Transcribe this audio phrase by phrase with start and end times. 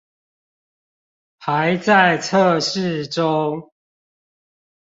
[1.37, 3.71] 還在測試中